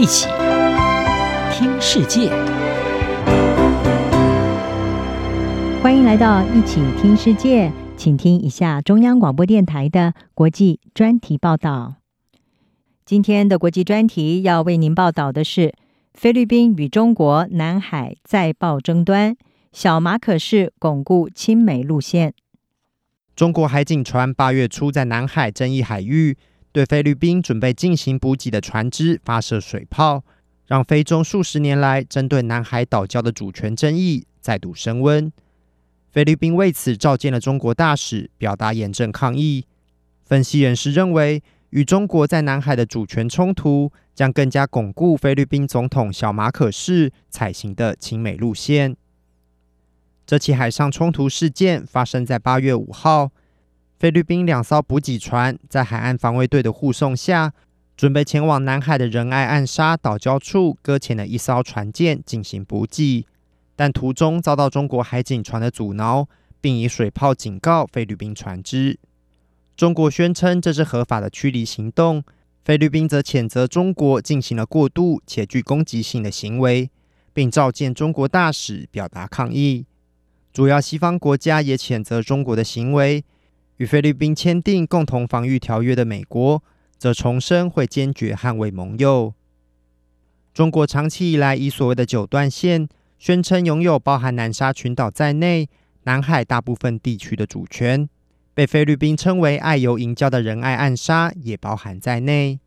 [0.00, 0.28] 一起
[1.52, 2.30] 听世界，
[5.82, 11.96] 欢迎来到一起听世界，请听一下中央广播电台的国际专题报道。
[13.04, 15.74] 今天的国际专题要为您报道的是
[16.14, 19.36] 菲律宾与中国南海再爆争端，
[19.70, 22.32] 小马可是巩固亲美路线。
[23.36, 26.38] 中国海警船八月初在南海争议海域，
[26.72, 30.22] 对菲律宾准备进行补给的船只发射水炮，
[30.66, 35.32] 让菲中数十年来针对南海岛礁的主权争议再度升温。
[36.12, 39.66] 菲律宾为此召见了中国大使，表达严正抗议。
[40.24, 48.96] 分析人士认为，与中国在南海的主权冲突，将更加巩固菲律宾总统小马可仕采行的亲美路线。
[50.26, 53.30] 这起海上冲突事件发生在八月五号，
[54.00, 57.52] 菲律宾两艘补给船在海岸防卫队的护送下，
[57.98, 63.26] 准备前往南海的仁爱暗沙岛礁处搁浅的一艘船舰进行补给，
[63.76, 66.26] 但途中遭到中国海警船的阻挠，
[66.62, 68.98] 并以水炮警告菲律宾船只。
[69.76, 72.24] 中国宣称这是合法的驱离行动，
[72.64, 76.88] 菲律宾则谴责中国进行了过度且具攻击性的行为，
[77.34, 79.84] 并召见中国大使表达抗议。
[80.54, 83.22] 主要西方国家也谴责中国的行为，
[83.80, 86.62] 与菲律宾签订共同防御条约的美国
[86.98, 89.32] 则重申会坚决捍卫盟友。
[90.52, 92.86] 中国长期以来以所谓的九段线
[93.18, 95.66] 宣称拥有包含南沙群岛在内
[96.02, 98.06] 南海大部分地区的主权，
[98.52, 102.60] 被菲律宾称为爱游营礁的仁爱暗沙也包含在内。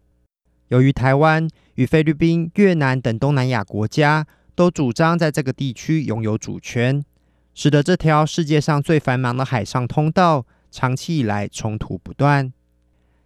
[0.70, 4.26] 由于台湾与菲律宾、越南等东南亚国家
[4.56, 7.06] 都主张在这个地区拥有主权。
[7.54, 12.52] 使得这条世界上最繁忙的海上通道长期以来冲突不断。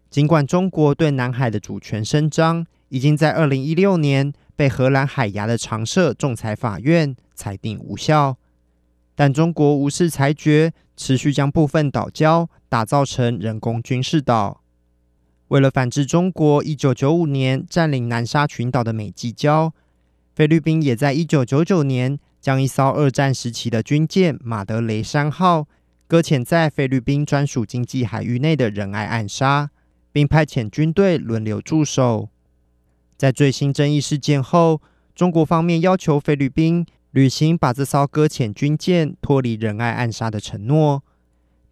[0.10, 8.36] 尽管中国对南海的主权伸张已经在二零一六年被荷兰海牙的常设仲裁法院裁定无效，
[9.16, 14.62] 但中国无视裁决，持续将部分岛礁打造成人工军事岛。
[15.48, 19.72] 为了反制中国一九九五年占领南沙群岛的美济礁，
[20.36, 22.20] 菲律宾也在一九九九年。
[22.40, 25.68] 将一艘二战时期的军舰“马德雷山号”
[26.08, 29.70] 搁浅在菲律宾专属经济海域内的仁爱暗杀，
[30.14, 32.30] 并派遣军队轮流驻守。
[33.18, 34.82] 在最新争议事件后，
[35.14, 41.04] 中国方面要求菲律宾履行把这艘搁浅军舰脱离仁爱暗杀的承诺，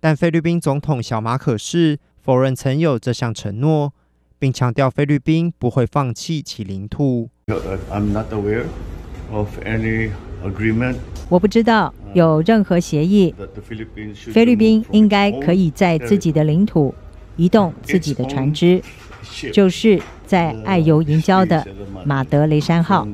[0.02, 3.94] 但菲律宾总统小马可是否认曾有这项承诺，
[4.38, 7.30] 并强调菲律宾不会放弃其领土。
[7.48, 8.66] I'm not aware
[9.32, 10.10] of any
[10.44, 10.98] agreement.
[11.30, 13.36] 我不知道有任何协议，
[14.32, 16.96] 菲律宾应该可以在自己的领土
[17.36, 18.82] 移动自己的船只，
[19.52, 21.68] 就是在爱游营礁的
[22.06, 23.06] 马德雷山号。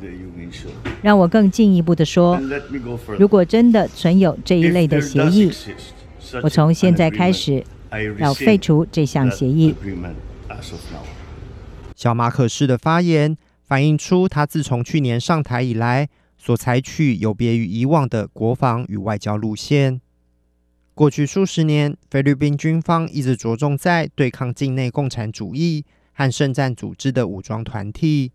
[1.02, 2.40] 让我更进一步的说，
[3.18, 5.52] 如果真的存有这一类的协议，
[6.44, 7.64] 我从现在开始
[8.20, 9.74] 要废除这项协议。
[11.96, 13.36] 小马可仕的发言
[13.66, 16.08] 反映出他自从去年上台以来，
[16.44, 20.02] 所采取有别于以往的国防与外交路线。
[20.96, 28.32] 过去数十年，菲律宾军方一直着重在对抗境内共产主义和圣战组织的武装团体，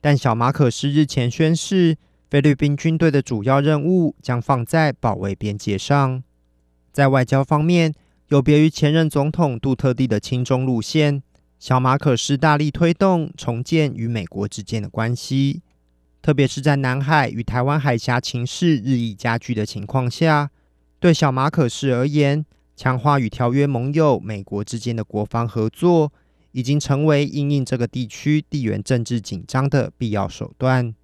[0.00, 1.96] 但小马可斯日前宣示，
[2.28, 6.24] 菲律宾军队的主要任务将放在保卫边界上。
[6.90, 7.94] 在外交方面，
[8.30, 11.22] 有别于前任总统杜特地的亲中路线，
[11.60, 15.62] 小马可斯大力推动重建与美国之间的关系。
[16.24, 20.50] 特别是在南海与台湾海峡情势日益加剧的情况下，
[20.98, 26.10] 对小马可士而言，强化与条约盟友美国之间的国防合作，
[26.52, 30.94] 已经成为因应这个地区地缘政治紧张的必要手段。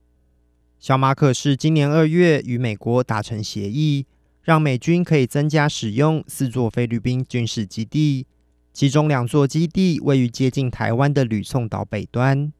[0.78, 4.06] 小马可士今年二月与美国达成协议，
[4.42, 8.26] 让美军可以增加使用四座菲律宾军事基地，
[8.72, 12.50] 其中两座基地位于接近台湾的吕宋岛北端。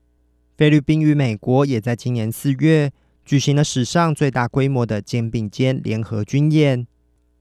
[0.60, 2.92] 菲律宾与美国也在今年四月
[3.24, 6.86] 举行了史上最大规模的肩并肩联合军演，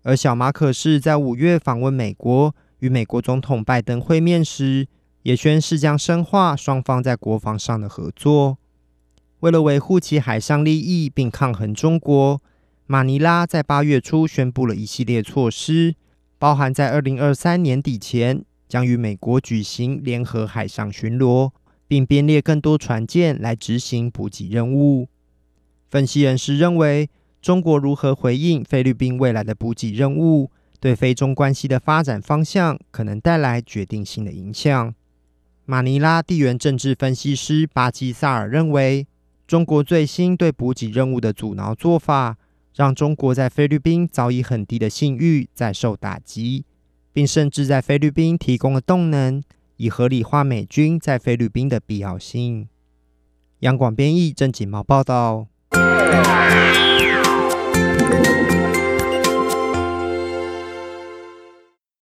[0.03, 4.87] 而小马可是在五月访问美国，与美国总统拜登会面时，
[5.23, 8.57] 也宣誓将深化双方在国防上的合作。
[9.41, 12.41] 为了维护其海上利益并抗衡中国，
[12.85, 15.95] 马尼拉在八月初宣布了一系列措施，
[16.37, 21.51] 包含在二零二三年底前将与美国举行联合海上巡逻。
[21.89, 25.09] 并编列更多船舰来执行补给任务。
[25.89, 27.09] 分析人士认为，
[27.41, 34.93] 中国如何回应菲律宾未来的补给任务，对菲中关系的发展方向可能带来决定性的影响。
[35.65, 39.07] 马尼拉地缘政治分析师巴基萨尔认为，
[39.47, 42.37] 中国最新对补给任务的阻挠做法，
[42.75, 46.65] 让中国在菲律宾早已很低的信誉再受打击，
[47.11, 49.41] 并甚至在菲律宾提供了动能，
[49.79, 52.67] 以合理化美军在菲律宾的必要性。
[53.59, 55.47] 央广编译正经毛报道。